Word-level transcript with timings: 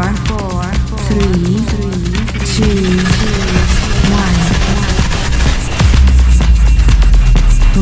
four, 0.00 0.14
four, 0.28 0.64
three, 1.12 1.60
two, 2.48 2.96
one. 4.08 4.38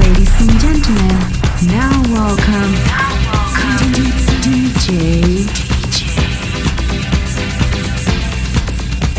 Ladies 0.00 0.34
and 0.42 0.54
gentlemen, 0.58 1.18
now 1.70 1.94
welcome 2.10 2.74
DJ. 4.42 5.46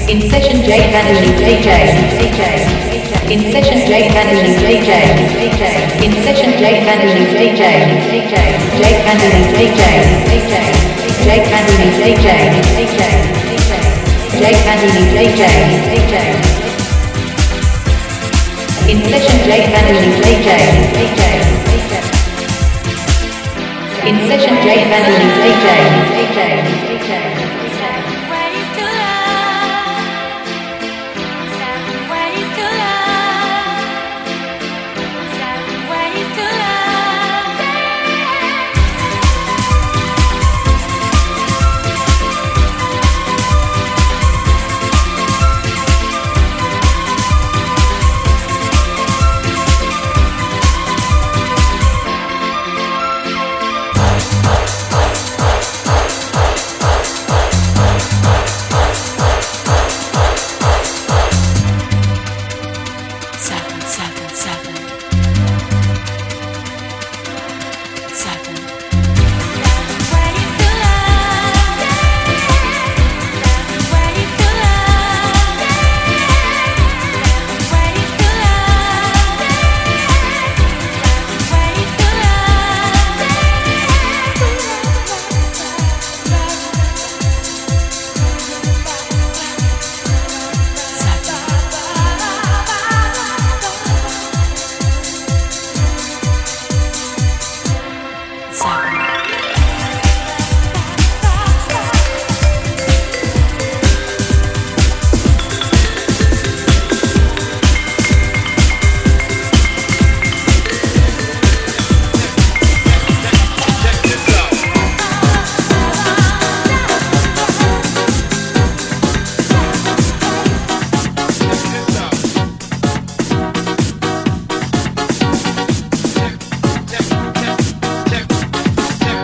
In 0.10 0.20
session 0.30 0.58
J 0.66 0.92
Vanity 0.92 1.32
JJ. 1.40 1.70
In 3.32 3.40
session 3.52 3.80
J 3.88 4.10
Vanity 4.10 4.54
JJ. 4.60 4.92
In 6.04 6.12
session 6.24 6.52
J 6.60 6.84
Vanity 6.84 7.24
JJ. 7.32 7.64
J 8.78 8.82
Vanity 9.06 9.68
JJ. 9.78 10.99
J 11.24 11.44
Vanity 11.52 11.90
JJ. 12.00 12.28
J 14.40 14.42
Vanity 14.66 15.04
JJ. 15.14 15.44
In 18.90 18.98
session 19.10 19.38
J 19.44 19.50
Vanity 19.70 20.12
JJ. 20.16 20.50
In 24.08 24.16
session 24.28 24.56
J 24.64 24.68
Vanity 24.90 25.28
JJ. 25.64 26.89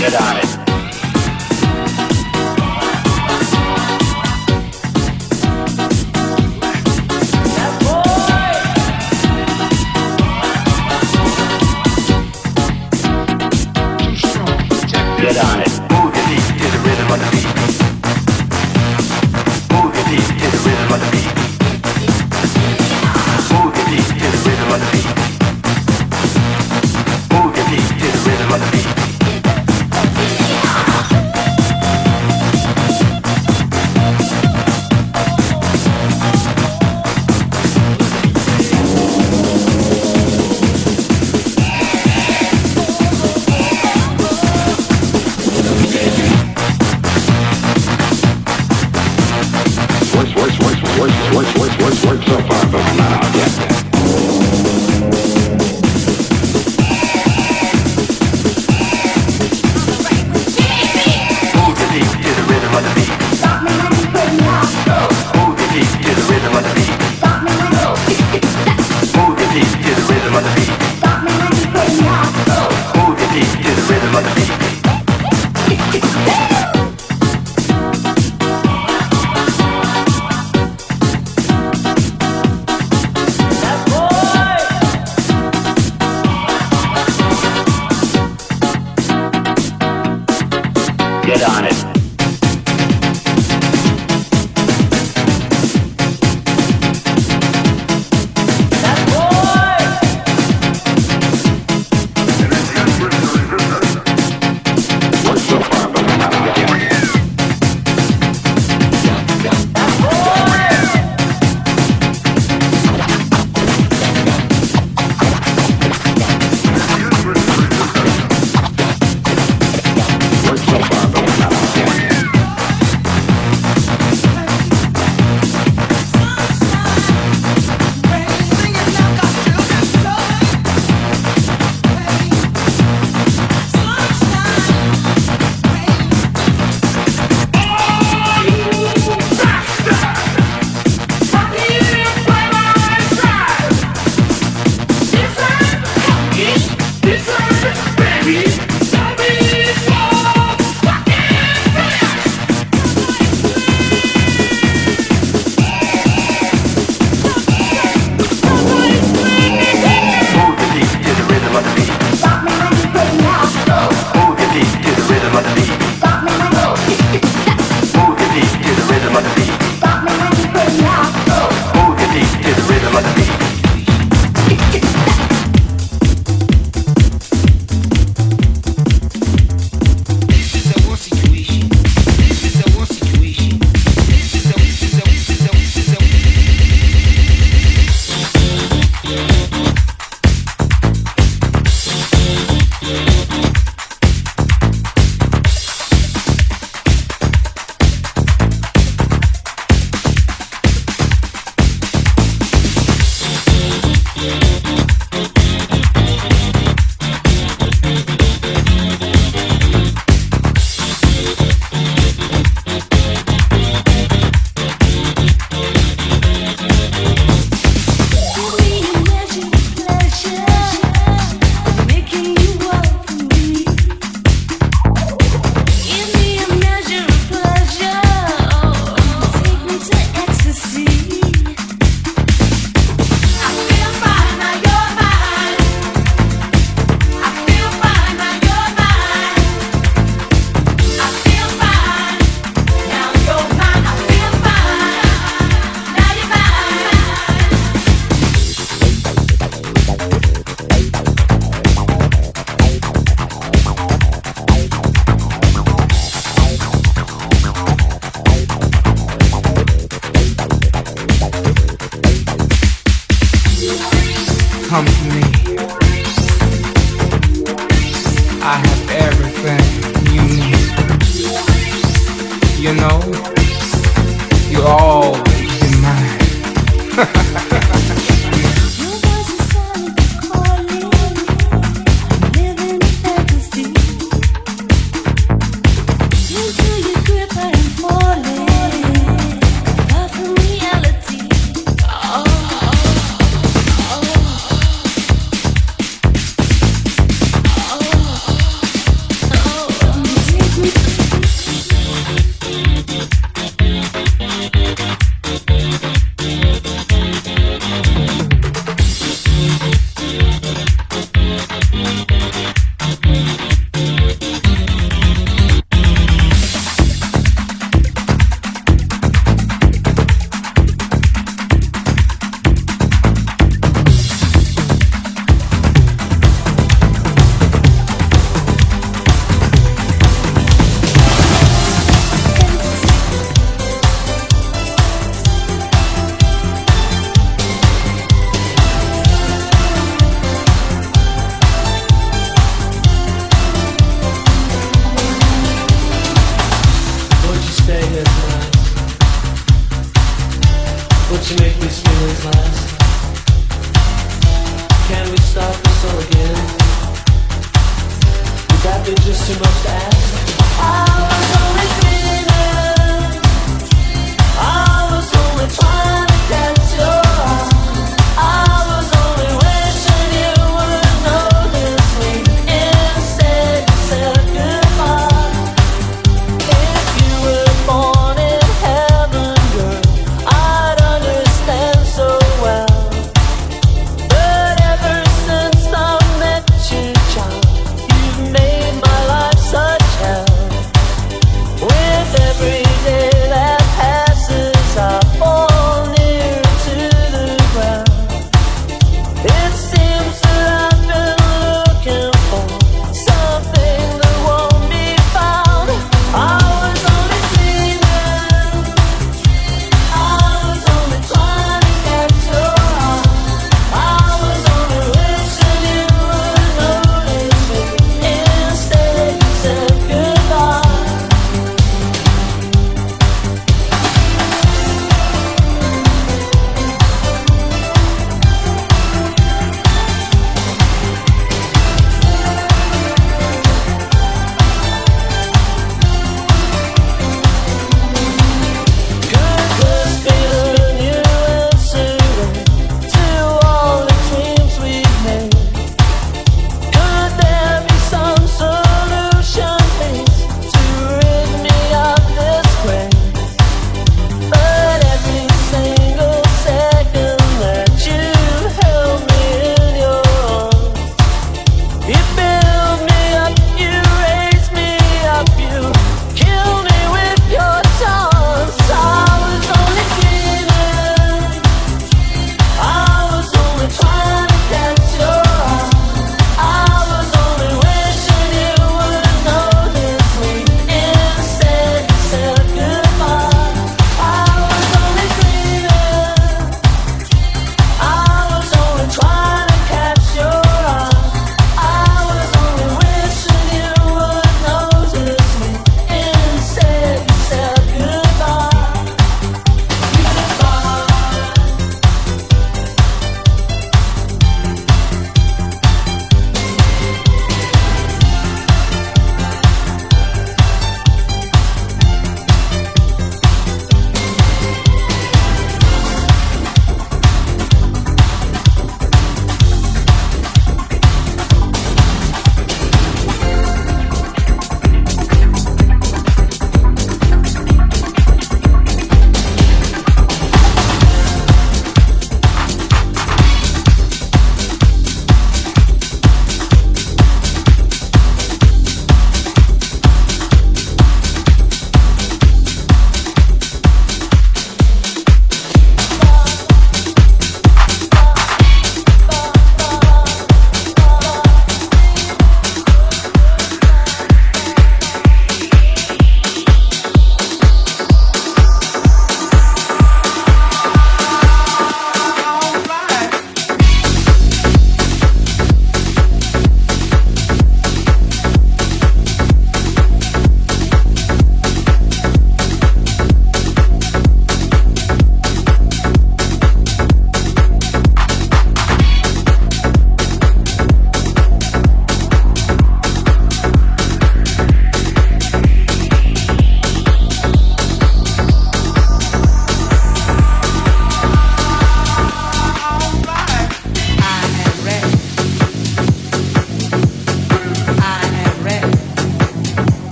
Get 0.00 0.14
on 0.18 0.36
it. 0.38 0.49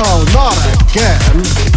Oh, 0.00 0.24
not 0.32 0.54
again. 0.92 1.67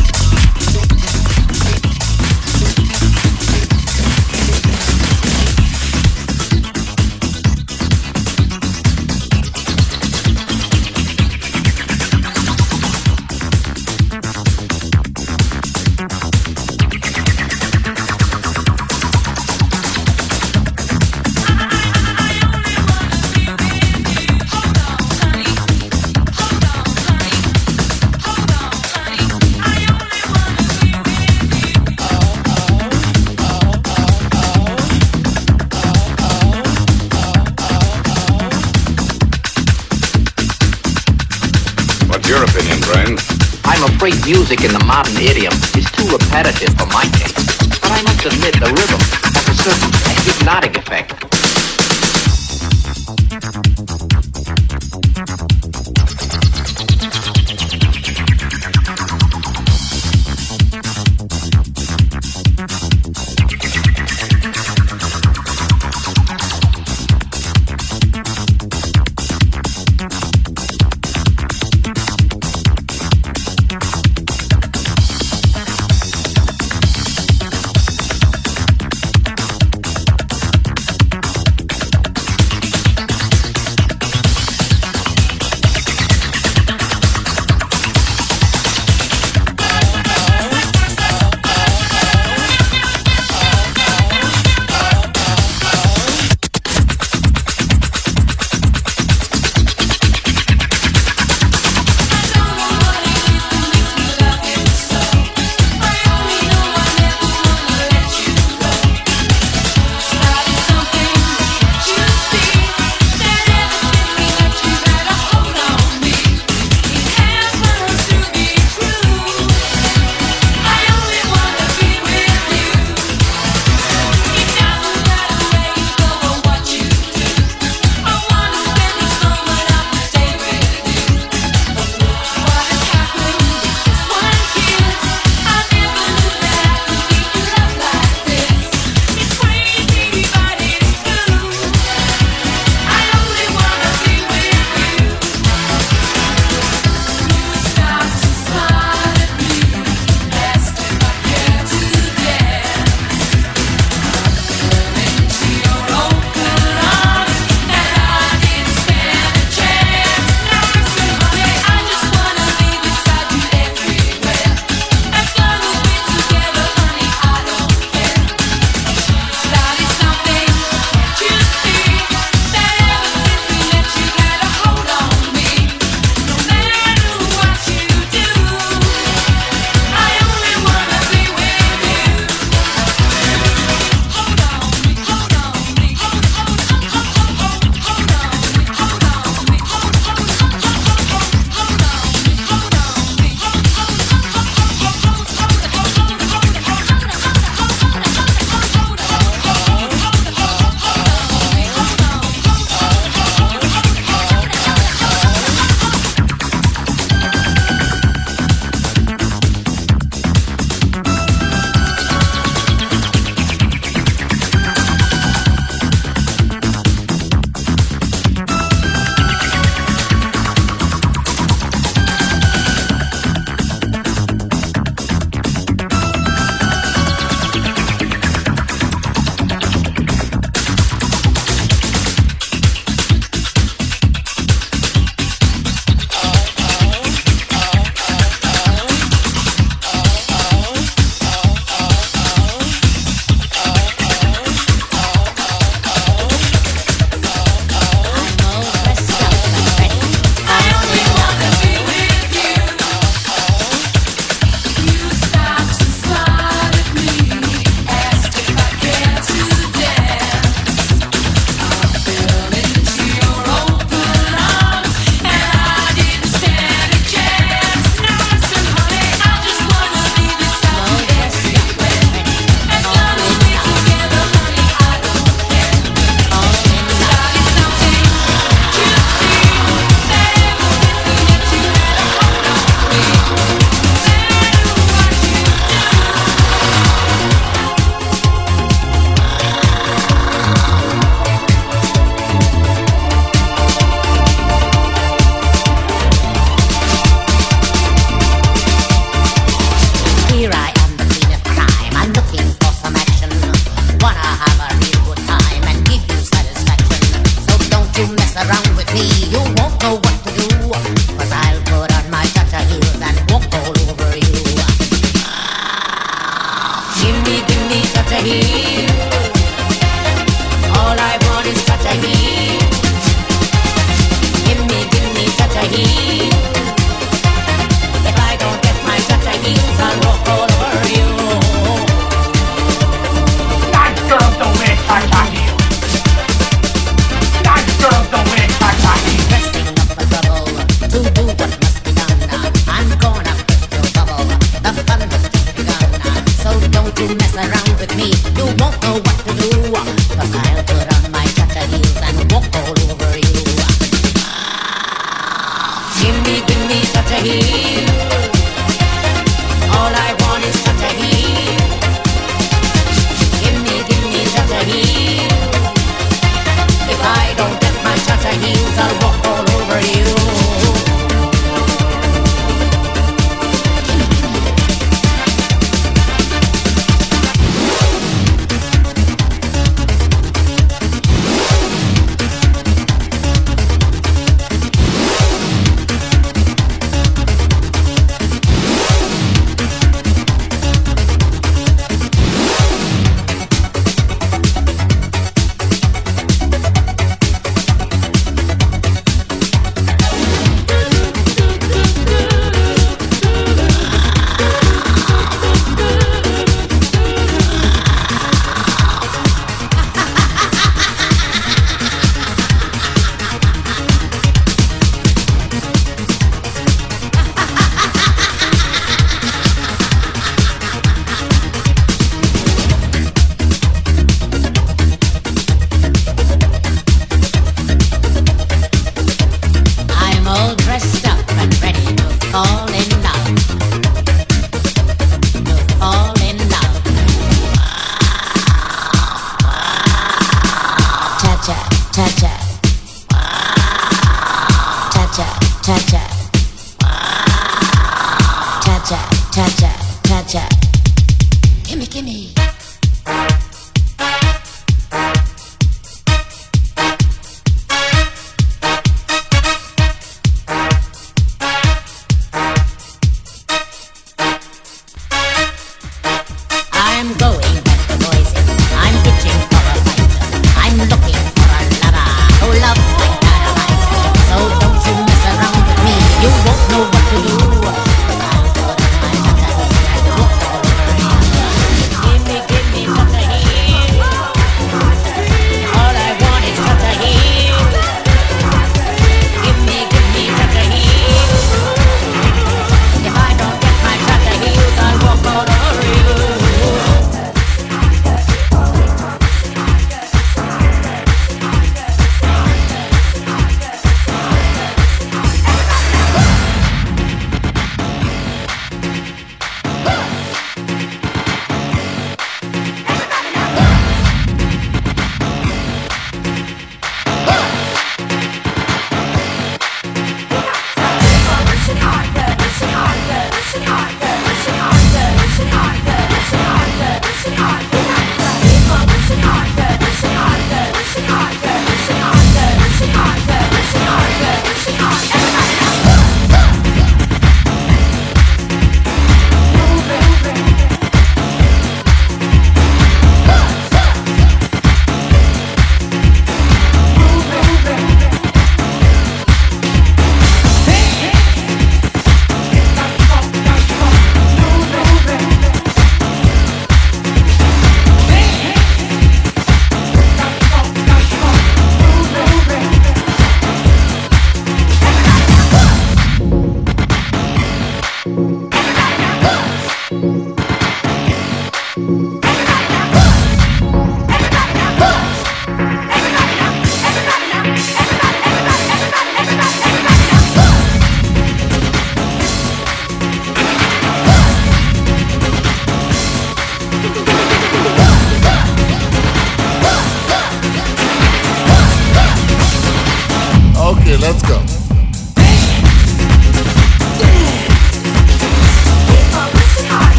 Music 44.31 44.63
in 44.63 44.71
the 44.71 44.83
modern 44.85 45.17
idiom 45.17 45.51
is 45.75 45.83
too 45.91 46.07
repetitive 46.07 46.73
for 46.79 46.87
my 46.87 47.03
taste. 47.19 47.67
But 47.81 47.91
I 47.91 48.01
must 48.03 48.23
admit 48.25 48.53
the 48.63 48.71
rhythm 48.71 49.01
has 49.27 49.49
a 49.49 49.55
certain 49.59 49.91
hypnotic 50.23 50.77
effect. 50.77 51.20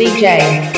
DJ. 0.00 0.69